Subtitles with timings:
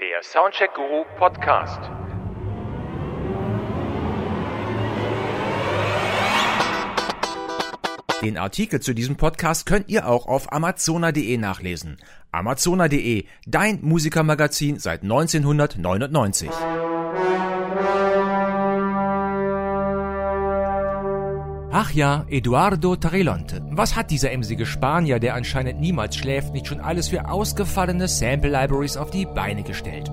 [0.00, 1.80] Der Soundcheck Guru Podcast.
[8.22, 11.96] Den Artikel zu diesem Podcast könnt ihr auch auf amazona.de nachlesen.
[12.30, 16.48] Amazona.de, dein Musikermagazin seit 1999.
[21.80, 23.62] Ach ja, Eduardo Tarilonte.
[23.70, 28.50] Was hat dieser emsige Spanier, der anscheinend niemals schläft, nicht schon alles für ausgefallene Sample
[28.50, 30.10] Libraries auf die Beine gestellt?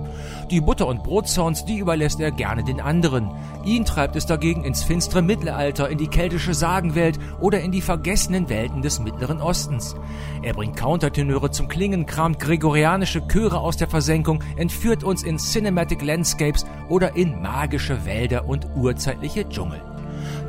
[0.51, 3.31] Die Butter- und Brotsounds, die überlässt er gerne den anderen.
[3.65, 8.47] Ihn treibt es dagegen ins finstere Mittelalter, in die keltische Sagenwelt oder in die vergessenen
[8.47, 9.95] Welten des Mittleren Ostens.
[10.43, 16.03] Er bringt Countertenöre zum Klingen, kramt gregorianische Chöre aus der Versenkung, entführt uns in Cinematic
[16.03, 19.81] Landscapes oder in magische Wälder und urzeitliche Dschungel.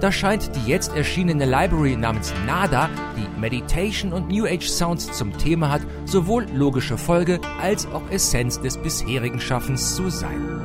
[0.00, 5.36] Da scheint die jetzt erschienene Library namens Nada, die Meditation und New Age Sounds zum
[5.38, 10.60] Thema hat, sowohl logische Folge als auch Essenz des bisherigen Schaffens zu sein.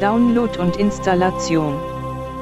[0.00, 1.95] Download und Installation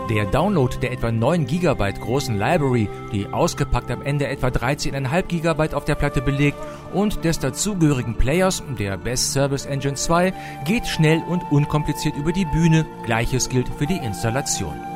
[0.09, 5.75] der Download der etwa 9 GB großen Library, die ausgepackt am Ende etwa 13,5 GB
[5.75, 6.59] auf der Platte belegt,
[6.93, 10.33] und des dazugehörigen Players, der Best Service Engine 2,
[10.65, 12.87] geht schnell und unkompliziert über die Bühne.
[13.05, 14.94] Gleiches gilt für die Installation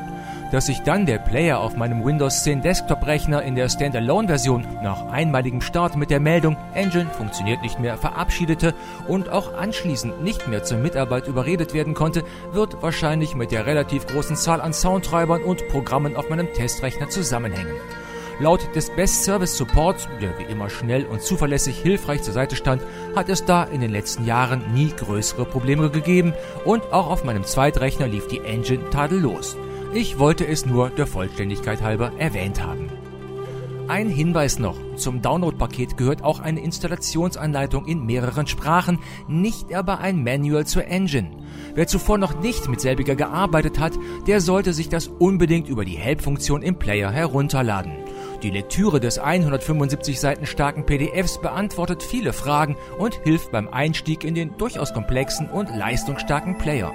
[0.51, 5.61] dass sich dann der Player auf meinem Windows 10 Desktop-Rechner in der Standalone-Version nach einmaligem
[5.61, 8.73] Start mit der Meldung Engine funktioniert nicht mehr verabschiedete
[9.07, 14.07] und auch anschließend nicht mehr zur Mitarbeit überredet werden konnte, wird wahrscheinlich mit der relativ
[14.07, 17.75] großen Zahl an Soundtreibern und Programmen auf meinem Testrechner zusammenhängen.
[18.41, 22.81] Laut des Best Service Support, der wie immer schnell und zuverlässig hilfreich zur Seite stand,
[23.13, 26.33] hat es da in den letzten Jahren nie größere Probleme gegeben
[26.63, 29.57] und auch auf meinem Zweitrechner lief die Engine tadellos.
[29.91, 32.89] Ich wollte es nur der Vollständigkeit halber erwähnt haben.
[33.87, 34.75] Ein Hinweis noch.
[34.97, 41.31] Zum Download-Paket gehört auch eine Installationsanleitung in mehreren Sprachen, nicht aber ein Manual zur Engine.
[41.73, 43.93] Wer zuvor noch nicht mit selbiger gearbeitet hat,
[44.27, 47.93] der sollte sich das unbedingt über die Help-Funktion im Player herunterladen.
[48.43, 54.35] Die Lektüre des 175 Seiten starken PDFs beantwortet viele Fragen und hilft beim Einstieg in
[54.35, 56.93] den durchaus komplexen und leistungsstarken Player.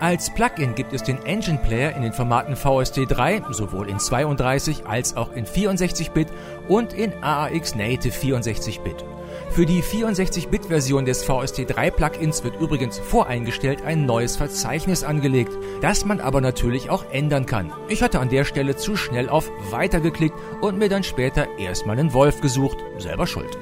[0.00, 5.14] Als Plugin gibt es den Engine Player in den Formaten VST3, sowohl in 32 als
[5.14, 6.28] auch in 64-Bit
[6.68, 9.04] und in AAX Native 64-Bit.
[9.50, 15.52] Für die 64-Bit-Version des VST3-Plugins wird übrigens voreingestellt ein neues Verzeichnis angelegt,
[15.82, 17.70] das man aber natürlich auch ändern kann.
[17.88, 21.98] Ich hatte an der Stelle zu schnell auf Weiter geklickt und mir dann später erstmal
[21.98, 22.78] einen Wolf gesucht.
[22.96, 23.58] Selber schuld.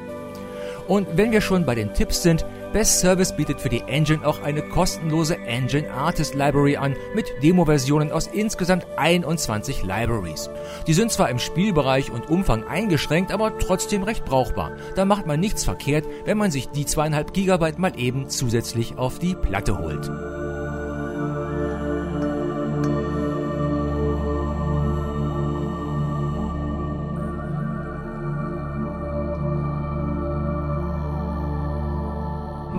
[0.86, 4.42] Und wenn wir schon bei den Tipps sind, Best Service bietet für die Engine auch
[4.42, 10.50] eine kostenlose Engine Artist Library an mit Demo-Versionen aus insgesamt 21 Libraries.
[10.86, 14.72] Die sind zwar im Spielbereich und Umfang eingeschränkt, aber trotzdem recht brauchbar.
[14.96, 19.18] Da macht man nichts verkehrt, wenn man sich die zweieinhalb Gigabyte mal eben zusätzlich auf
[19.18, 20.10] die Platte holt.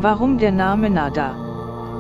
[0.02, 1.36] Warum der Name Nada?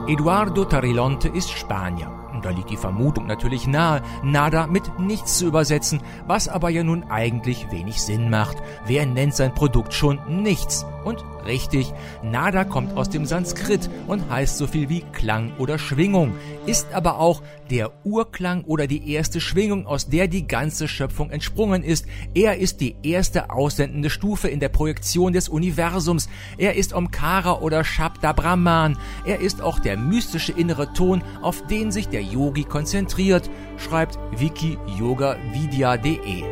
[0.07, 2.09] Eduardo Tarilonte ist Spanier.
[2.41, 7.03] Da liegt die Vermutung natürlich nahe, Nada mit nichts zu übersetzen, was aber ja nun
[7.09, 8.55] eigentlich wenig Sinn macht.
[8.85, 10.85] Wer nennt sein Produkt schon nichts?
[11.03, 11.91] Und richtig,
[12.23, 16.33] Nada kommt aus dem Sanskrit und heißt so viel wie Klang oder Schwingung,
[16.65, 21.83] ist aber auch der Urklang oder die erste Schwingung, aus der die ganze Schöpfung entsprungen
[21.83, 22.05] ist.
[22.33, 26.29] Er ist die erste aussendende Stufe in der Projektion des Universums.
[26.57, 28.97] Er ist Omkara oder Shabda Brahman.
[29.25, 36.43] Er ist auch der mystische innere Ton, auf den sich der Yogi konzentriert, schreibt wikiyogavidya.de.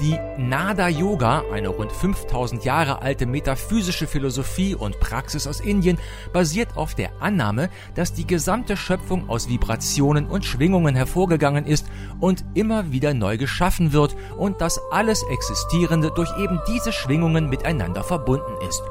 [0.00, 5.98] Die Nada Yoga, eine rund 5000 Jahre alte metaphysische Philosophie und Praxis aus Indien,
[6.32, 11.86] basiert auf der Annahme, dass die gesamte Schöpfung aus Vibrationen und Schwingungen hervorgegangen ist
[12.20, 18.04] und immer wieder neu geschaffen wird und dass alles Existierende durch eben diese Schwingungen miteinander
[18.04, 18.82] verbunden ist.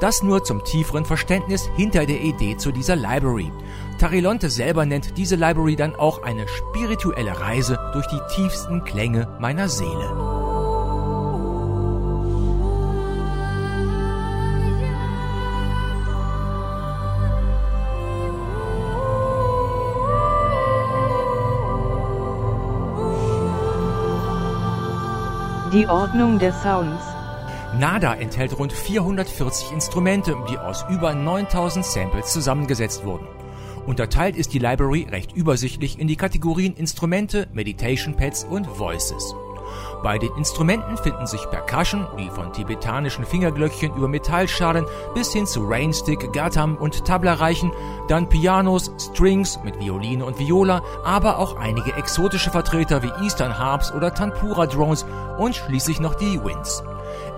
[0.00, 3.52] Das nur zum tieferen Verständnis hinter der Idee zu dieser Library.
[4.00, 9.68] Tarilonte selber nennt diese Library dann auch eine spirituelle Reise durch die tiefsten Klänge meiner
[9.68, 10.47] Seele.
[25.72, 27.04] Die Ordnung der Sounds.
[27.78, 33.26] Nada enthält rund 440 Instrumente, die aus über 9000 Samples zusammengesetzt wurden.
[33.86, 39.34] Unterteilt ist die Library recht übersichtlich in die Kategorien Instrumente, Meditation Pads und Voices.
[40.02, 45.64] Bei den Instrumenten finden sich Percussion, die von tibetanischen Fingerglöckchen über Metallschalen bis hin zu
[45.64, 47.72] Rainstick, Gatam und Tabla reichen,
[48.08, 53.92] dann Pianos, Strings mit Violine und Viola, aber auch einige exotische Vertreter wie Eastern Harps
[53.92, 55.06] oder Tanpura Drones
[55.38, 56.82] und schließlich noch die Winds.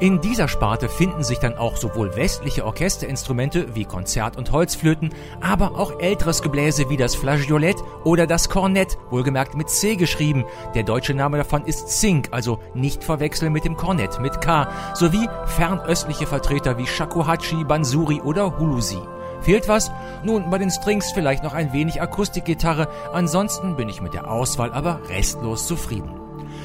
[0.00, 5.78] In dieser Sparte finden sich dann auch sowohl westliche Orchesterinstrumente wie Konzert- und Holzflöten, aber
[5.78, 10.44] auch älteres Gebläse wie das Flageolett oder das Kornett, wohlgemerkt mit C geschrieben.
[10.74, 15.28] Der deutsche Name davon ist Zink, also nicht verwechseln mit dem Kornett mit K, sowie
[15.46, 18.98] fernöstliche Vertreter wie Shakuhachi, Bansuri oder Hulusi.
[19.40, 19.90] Fehlt was?
[20.22, 24.72] Nun, bei den Strings vielleicht noch ein wenig Akustikgitarre, ansonsten bin ich mit der Auswahl
[24.72, 26.19] aber restlos zufrieden.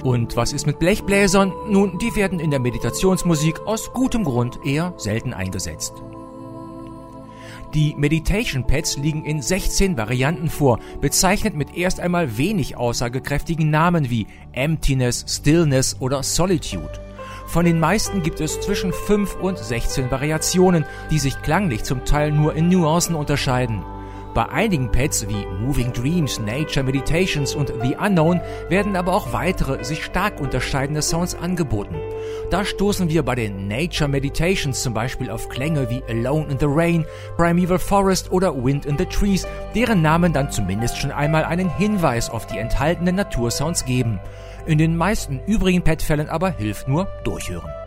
[0.05, 1.51] Und was ist mit Blechbläsern?
[1.67, 5.93] Nun, die werden in der Meditationsmusik aus gutem Grund eher selten eingesetzt.
[7.73, 14.11] Die Meditation Pads liegen in 16 Varianten vor, bezeichnet mit erst einmal wenig aussagekräftigen Namen
[14.11, 17.01] wie Emptiness, Stillness oder Solitude.
[17.47, 22.31] Von den meisten gibt es zwischen 5 und 16 Variationen, die sich klanglich zum Teil
[22.31, 23.81] nur in Nuancen unterscheiden.
[24.35, 29.81] Bei einigen Pads wie Moving Dreams, Nature Meditations und The Unknown werden aber auch weitere,
[29.85, 31.95] sich stark unterscheidende Sounds angeboten.
[32.51, 36.65] Da stoßen wir bei den Nature Meditations zum Beispiel auf Klänge wie Alone in the
[36.67, 37.05] Rain,
[37.37, 42.29] Primeval Forest oder Wind in the Trees, deren Namen dann zumindest schon einmal einen Hinweis
[42.29, 44.19] auf die enthaltenen Natursounds geben.
[44.65, 47.84] In den meisten übrigen Pad-Fällen aber hilft nur Durchhören.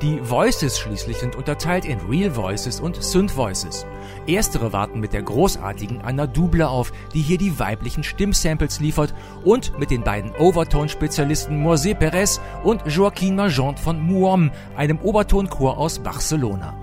[0.00, 3.84] Die Voices schließlich sind unterteilt in Real Voices und Synth Voices.
[4.28, 9.12] Erstere warten mit der großartigen Anna Double auf, die hier die weiblichen Stimmsamples liefert
[9.44, 15.98] und mit den beiden Overtone-Spezialisten Moisé Perez und Joaquin Magent von Muom, einem Obertonchor aus
[15.98, 16.78] Barcelona.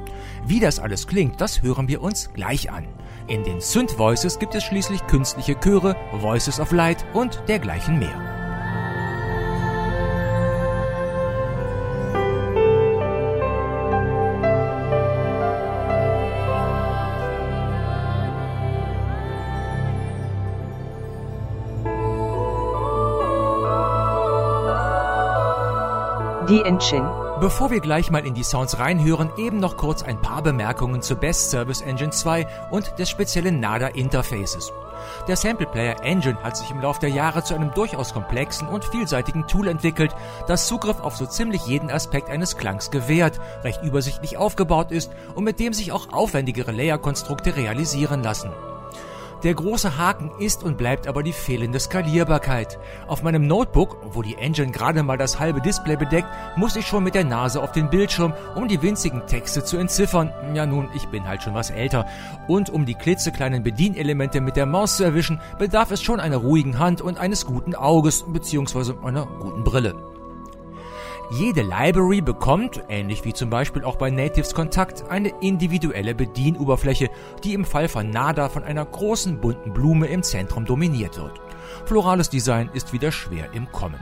[0.45, 2.85] Wie das alles klingt, das hören wir uns gleich an.
[3.27, 8.34] In den Synth Voices gibt es schließlich künstliche Chöre, Voices of Light und dergleichen mehr.
[26.63, 27.37] Engine.
[27.39, 31.17] Bevor wir gleich mal in die Sounds reinhören, eben noch kurz ein paar Bemerkungen zur
[31.17, 34.71] Best Service Engine 2 und des speziellen NADA Interfaces.
[35.27, 38.85] Der Sample Player Engine hat sich im Laufe der Jahre zu einem durchaus komplexen und
[38.85, 40.15] vielseitigen Tool entwickelt,
[40.47, 45.43] das Zugriff auf so ziemlich jeden Aspekt eines Klangs gewährt, recht übersichtlich aufgebaut ist und
[45.43, 48.51] mit dem sich auch aufwendigere Layer-Konstrukte realisieren lassen.
[49.45, 52.80] Der große Haken ist und bleibt aber die fehlende Skalierbarkeit.
[53.06, 57.03] Auf meinem Notebook, wo die Engine gerade mal das halbe Display bedeckt, muss ich schon
[57.03, 60.33] mit der Nase auf den Bildschirm, um die winzigen Texte zu entziffern.
[60.56, 62.07] Ja nun, ich bin halt schon was älter.
[62.47, 66.80] Und um die klitzekleinen Bedienelemente mit der Maus zu erwischen, bedarf es schon einer ruhigen
[66.80, 68.94] Hand und eines guten Auges bzw.
[69.06, 70.14] einer guten Brille.
[71.31, 77.10] Jede Library bekommt, ähnlich wie zum Beispiel auch bei Natives Kontakt, eine individuelle Bedienoberfläche,
[77.44, 81.42] die im Fall von NADA von einer großen bunten Blume im Zentrum dominiert wird.
[81.86, 84.00] Florales Design ist wieder schwer im Kommen.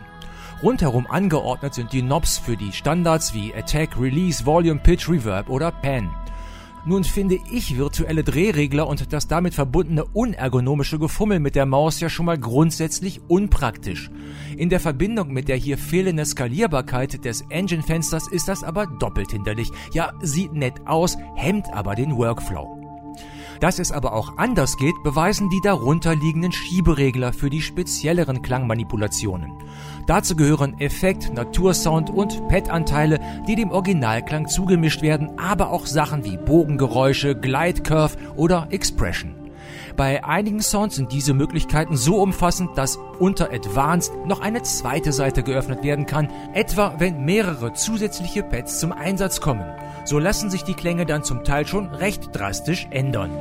[0.61, 5.71] Rundherum angeordnet sind die Knobs für die Standards wie Attack, Release, Volume, Pitch, Reverb oder
[5.71, 6.09] Pan.
[6.85, 12.09] Nun finde ich virtuelle Drehregler und das damit verbundene unergonomische Gefummel mit der Maus ja
[12.09, 14.11] schon mal grundsätzlich unpraktisch.
[14.57, 19.71] In der Verbindung mit der hier fehlenden Skalierbarkeit des Engine-Fensters ist das aber doppelt hinderlich.
[19.93, 22.82] Ja, sieht nett aus, hemmt aber den Workflow.
[23.63, 29.53] Dass es aber auch anders geht, beweisen die darunterliegenden Schieberegler für die spezielleren Klangmanipulationen.
[30.05, 36.35] Dazu gehören Effekt, Natursound und Pad-Anteile, die dem Originalklang zugemischt werden, aber auch Sachen wie
[36.35, 39.33] Bogengeräusche, Glide Curve oder Expression.
[39.95, 45.41] Bei einigen Sounds sind diese Möglichkeiten so umfassend, dass unter Advanced noch eine zweite Seite
[45.41, 49.65] geöffnet werden kann, etwa wenn mehrere zusätzliche Pads zum Einsatz kommen.
[50.05, 53.31] So lassen sich die Klänge dann zum Teil schon recht drastisch ändern.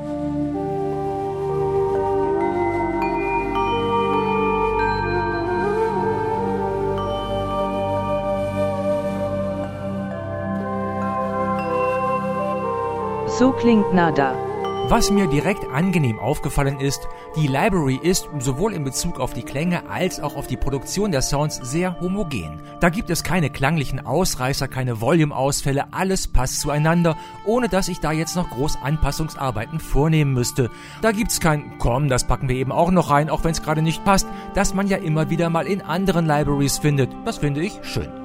[13.38, 14.51] So klingt Nada.
[14.88, 19.88] Was mir direkt angenehm aufgefallen ist, die Library ist sowohl in Bezug auf die Klänge
[19.88, 22.60] als auch auf die Produktion der Sounds sehr homogen.
[22.80, 28.12] Da gibt es keine klanglichen Ausreißer, keine Volume-Ausfälle, alles passt zueinander, ohne dass ich da
[28.12, 30.68] jetzt noch groß Anpassungsarbeiten vornehmen müsste.
[31.00, 33.82] Da gibt's kein, komm, das packen wir eben auch noch rein, auch wenn es gerade
[33.82, 37.10] nicht passt, das man ja immer wieder mal in anderen Libraries findet.
[37.24, 38.21] Das finde ich schön.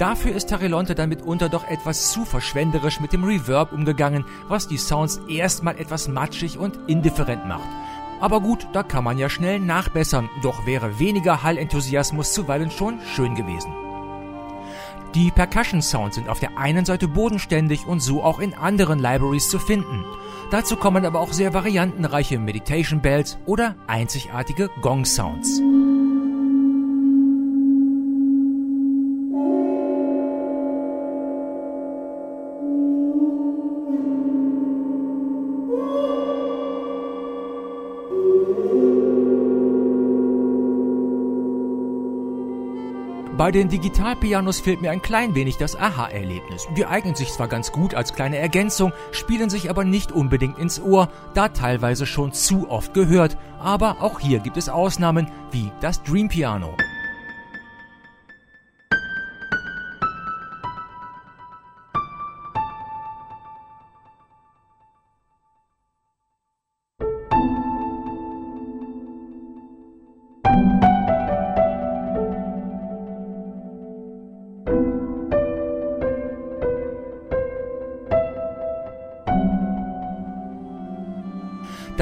[0.00, 4.78] Dafür ist Tarilonte dann mitunter doch etwas zu verschwenderisch mit dem Reverb umgegangen, was die
[4.78, 7.68] Sounds erstmal etwas matschig und indifferent macht.
[8.18, 13.34] Aber gut, da kann man ja schnell nachbessern, doch wäre weniger Hallenthusiasmus zuweilen schon schön
[13.34, 13.74] gewesen.
[15.14, 19.50] Die Percussion Sounds sind auf der einen Seite bodenständig und so auch in anderen Libraries
[19.50, 20.06] zu finden.
[20.50, 25.04] Dazu kommen aber auch sehr variantenreiche Meditation Bells oder einzigartige Gong
[43.40, 46.68] Bei den Digitalpianos fehlt mir ein klein wenig das Aha-Erlebnis.
[46.76, 50.78] Die eignen sich zwar ganz gut als kleine Ergänzung, spielen sich aber nicht unbedingt ins
[50.78, 53.38] Ohr, da teilweise schon zu oft gehört.
[53.58, 56.76] Aber auch hier gibt es Ausnahmen, wie das Dream Piano.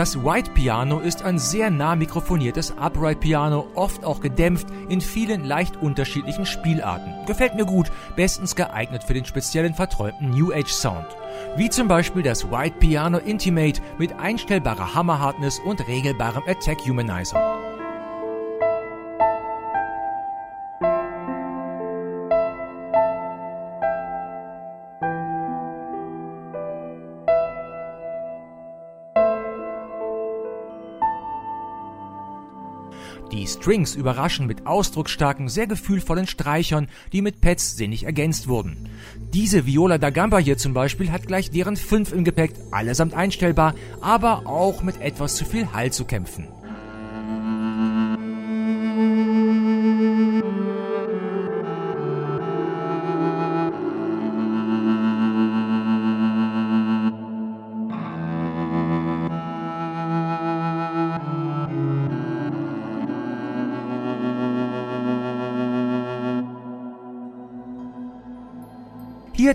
[0.08, 5.44] Das White Piano ist ein sehr nah mikrofoniertes Upright Piano, oft auch gedämpft, in vielen
[5.44, 7.12] leicht unterschiedlichen Spielarten.
[7.26, 11.08] Gefällt mir gut, bestens geeignet für den speziellen verträumten New Age Sound.
[11.56, 17.57] Wie zum Beispiel das White Piano Intimate mit einstellbarer Hammerhardness und regelbarem Attack Humanizer.
[33.48, 38.88] Strings überraschen mit ausdrucksstarken, sehr gefühlvollen Streichern, die mit Pads sinnig ergänzt wurden.
[39.32, 43.74] Diese Viola da Gamba hier zum Beispiel hat gleich deren fünf im Gepäck, allesamt einstellbar,
[44.00, 46.46] aber auch mit etwas zu viel Hall zu kämpfen.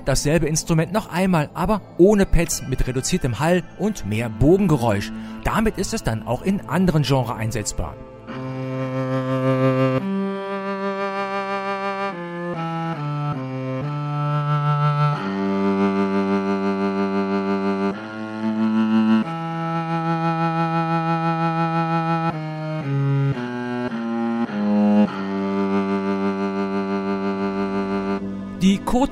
[0.05, 5.11] Dasselbe Instrument noch einmal, aber ohne Pads mit reduziertem Hall und mehr Bogengeräusch.
[5.43, 7.95] Damit ist es dann auch in anderen Genres einsetzbar.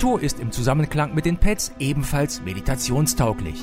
[0.02, 3.62] Koto ist im Zusammenklang mit den Pads ebenfalls meditationstauglich.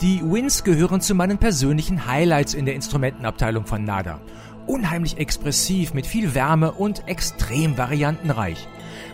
[0.00, 4.20] Die Wins gehören zu meinen persönlichen Highlights in der Instrumentenabteilung von Nada.
[4.66, 8.68] Unheimlich expressiv, mit viel Wärme und extrem variantenreich.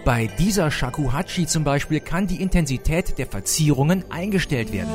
[0.04, 4.90] Bei dieser Shakuhachi zum Beispiel kann die Intensität der Verzierungen eingestellt werden.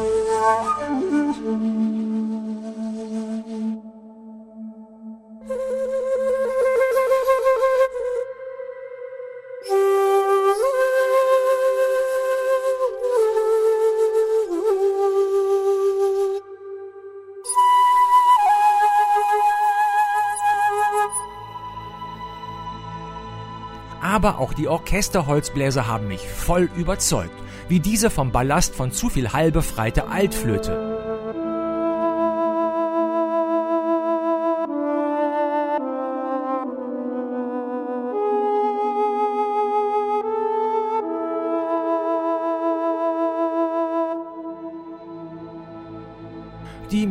[24.09, 27.37] Aber auch die Orchesterholzbläser haben mich voll überzeugt,
[27.67, 30.88] wie diese vom Ballast von zu viel Hall befreite Altflöte.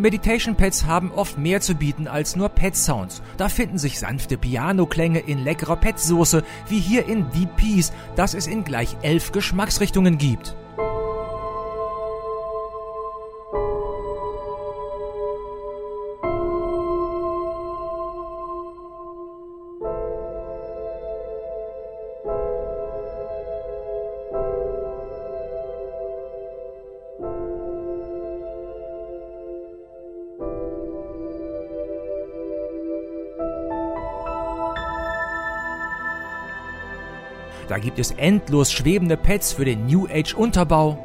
[0.01, 3.23] Meditation Pads haben oft mehr zu bieten als nur Pad Sounds.
[3.37, 8.47] Da finden sich sanfte Piano-Klänge in leckerer Pad-Soße, wie hier in Deep Peace, das es
[8.47, 10.57] in gleich elf Geschmacksrichtungen gibt.
[37.69, 40.99] Da gibt es endlos schwebende Pads für den New Age Unterbau.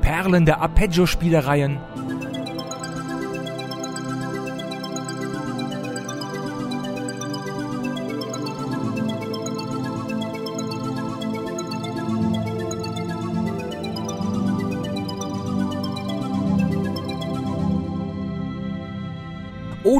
[0.00, 1.78] Perlen der Arpeggio-Spielereien.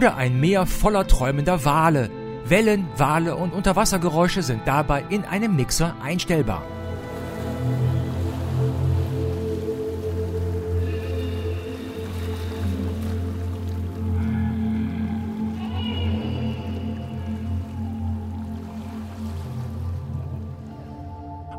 [0.08, 2.10] Oder ein Meer voller träumender Wale.
[2.46, 6.62] Wellen, Wale und Unterwassergeräusche sind dabei in einem Mixer einstellbar.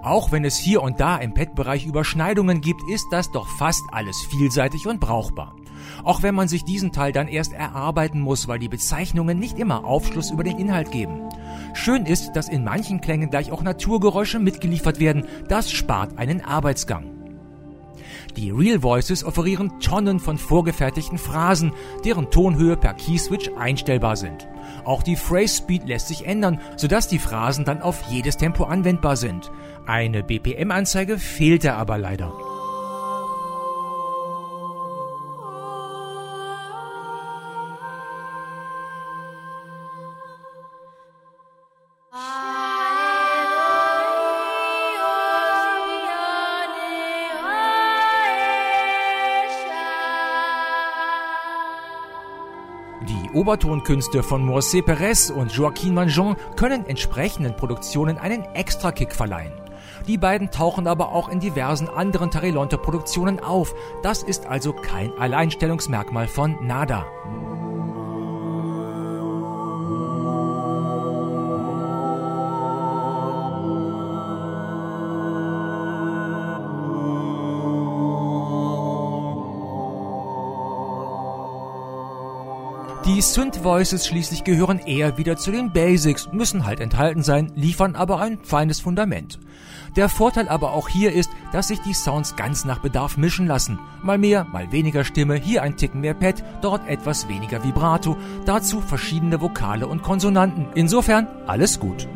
[0.02, 4.20] Auch wenn es hier und da im Pet-Bereich Überschneidungen gibt, ist das doch fast alles
[4.32, 5.54] vielseitig und brauchbar.
[6.04, 9.86] Auch wenn man sich diesen Teil dann erst erarbeiten muss, weil die Bezeichnungen nicht immer
[9.86, 11.30] Aufschluss über den Inhalt geben.
[11.74, 15.26] Schön ist, dass in manchen Klängen gleich auch Naturgeräusche mitgeliefert werden.
[15.48, 17.20] Das spart einen Arbeitsgang.
[18.38, 21.74] Die Real Voices offerieren Tonnen von vorgefertigten Phrasen,
[22.06, 24.48] deren Tonhöhe per Keyswitch einstellbar sind.
[24.86, 29.18] Auch die Phrase Speed lässt sich ändern, sodass die Phrasen dann auf jedes Tempo anwendbar
[29.18, 29.52] sind.
[29.86, 32.32] Eine BPM-Anzeige fehlte aber leider.
[53.40, 59.54] Obertonkünste von Moisés Perez und Joaquin Manjon können entsprechenden Produktionen einen Extra-Kick verleihen.
[60.08, 63.74] Die beiden tauchen aber auch in diversen anderen Tarilonte-Produktionen auf.
[64.04, 67.06] Das ist also kein Alleinstellungsmerkmal von Nada.
[83.20, 87.98] Die Synth Voices schließlich gehören eher wieder zu den Basics, müssen halt enthalten sein, liefern
[87.98, 89.40] aber ein feines Fundament.
[89.98, 93.78] Der Vorteil aber auch hier ist, dass sich die Sounds ganz nach Bedarf mischen lassen.
[94.02, 98.80] Mal mehr, mal weniger Stimme, hier ein Ticken mehr Pad, dort etwas weniger Vibrato, dazu
[98.80, 100.68] verschiedene Vokale und Konsonanten.
[100.76, 102.08] Insofern alles gut.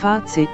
[0.00, 0.48] Fazit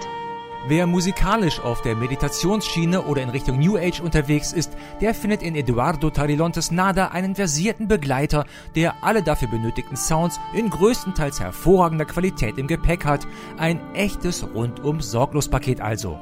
[0.66, 5.54] Wer musikalisch auf der Meditationsschiene oder in Richtung New Age unterwegs ist, der findet in
[5.54, 12.56] Eduardo Tarilontes Nada einen versierten Begleiter, der alle dafür benötigten Sounds in größtenteils hervorragender Qualität
[12.56, 13.26] im Gepäck hat.
[13.58, 16.18] Ein echtes rundum sorglos Paket also.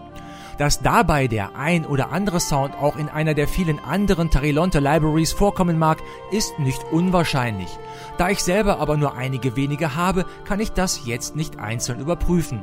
[0.62, 5.32] Dass dabei der ein oder andere Sound auch in einer der vielen anderen Tarilonte Libraries
[5.32, 5.98] vorkommen mag,
[6.30, 7.76] ist nicht unwahrscheinlich.
[8.16, 12.62] Da ich selber aber nur einige wenige habe, kann ich das jetzt nicht einzeln überprüfen.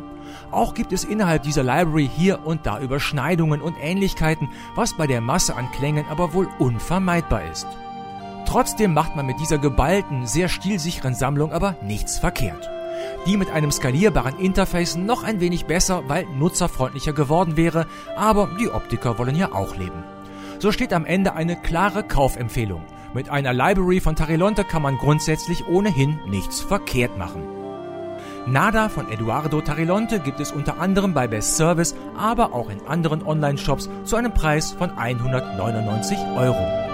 [0.50, 5.20] Auch gibt es innerhalb dieser Library hier und da Überschneidungen und Ähnlichkeiten, was bei der
[5.20, 7.68] Masse an Klängen aber wohl unvermeidbar ist.
[8.46, 12.79] Trotzdem macht man mit dieser geballten, sehr stilsicheren Sammlung aber nichts verkehrt
[13.26, 17.86] die mit einem skalierbaren Interface noch ein wenig besser, weil nutzerfreundlicher geworden wäre,
[18.16, 20.04] aber die Optiker wollen ja auch leben.
[20.60, 22.84] So steht am Ende eine klare Kaufempfehlung.
[23.14, 27.42] Mit einer Library von Tarilonte kann man grundsätzlich ohnehin nichts verkehrt machen.
[28.46, 33.26] Nada von Eduardo Tarilonte gibt es unter anderem bei Best Service, aber auch in anderen
[33.26, 36.89] Online-Shops zu einem Preis von 199 Euro.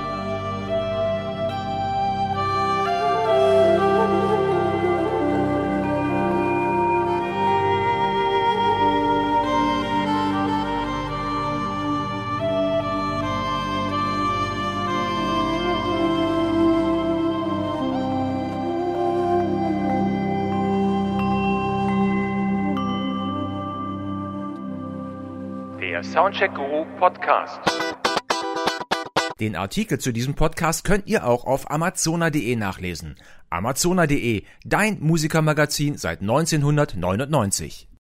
[26.16, 27.60] Soundcheck Guru Podcast.
[29.42, 33.18] Den Artikel zu diesem Podcast könnt ihr auch auf amazona.de nachlesen.
[33.50, 37.90] Amazona.de, dein Musikermagazin seit 1999.